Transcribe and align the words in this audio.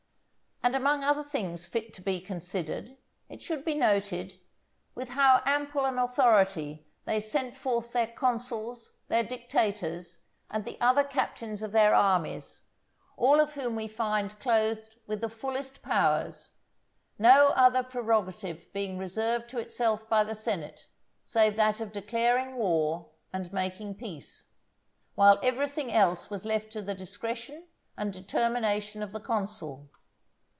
And 0.63 0.75
among 0.75 1.03
other 1.03 1.23
things 1.23 1.65
fit 1.65 1.91
to 1.95 2.03
be 2.03 2.21
considered, 2.21 2.95
it 3.29 3.41
should 3.41 3.65
be 3.65 3.73
noted, 3.73 4.39
with 4.93 5.09
how 5.09 5.41
ample 5.43 5.85
an 5.85 5.97
authority 5.97 6.85
they 7.03 7.19
sent 7.19 7.55
forth 7.55 7.91
their 7.91 8.05
consuls, 8.05 8.93
their 9.07 9.23
dictators, 9.23 10.19
and 10.51 10.63
the 10.63 10.79
other 10.79 11.03
captains 11.03 11.63
of 11.63 11.71
their 11.71 11.95
armies, 11.95 12.61
all 13.17 13.39
of 13.39 13.53
whom 13.53 13.75
we 13.75 13.87
find 13.87 14.39
clothed 14.39 14.95
with 15.07 15.19
the 15.21 15.29
fullest 15.29 15.81
powers: 15.81 16.51
no 17.17 17.47
other 17.55 17.81
prerogative 17.81 18.71
being 18.71 18.99
reserved 18.99 19.49
to 19.49 19.57
itself 19.57 20.07
by 20.09 20.23
the 20.23 20.35
senate 20.35 20.85
save 21.23 21.55
that 21.55 21.81
of 21.81 21.91
declaring 21.91 22.55
war 22.57 23.09
and 23.33 23.51
making 23.51 23.95
peace, 23.95 24.45
while 25.15 25.39
everything 25.41 25.91
else 25.91 26.29
was 26.29 26.45
left 26.45 26.69
to 26.71 26.83
the 26.83 26.93
discretion 26.93 27.65
and 27.97 28.13
determination 28.13 29.01
of 29.01 29.11
the 29.11 29.19
consul. 29.19 29.89